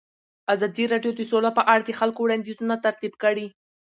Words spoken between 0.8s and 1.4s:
راډیو د